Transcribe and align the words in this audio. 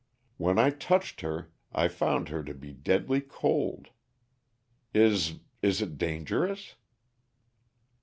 When 0.37 0.57
I 0.57 0.71
touched 0.71 1.21
her 1.21 1.51
I 1.71 1.87
found 1.87 2.29
her 2.29 2.41
to 2.45 2.55
be 2.55 2.71
deadly 2.71 3.21
cold. 3.21 3.89
Is 4.95 5.35
is 5.61 5.79
it 5.79 5.99
dangerous?" 5.99 6.73